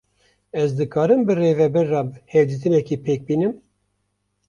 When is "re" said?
1.93-2.01